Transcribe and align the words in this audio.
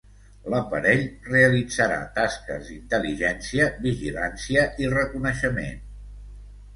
L'aparell 0.51 1.01
realitzarà 1.33 1.99
tasques 2.15 2.63
d'intel·ligència, 2.69 3.67
vigilància 3.83 4.65
i 4.85 4.89
reconeixement. 4.95 5.85